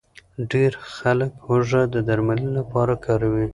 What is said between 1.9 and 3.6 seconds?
د درملنې لپاره کاروي.